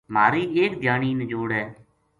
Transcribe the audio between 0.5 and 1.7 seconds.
ایک دھیانی نجوڑ ہے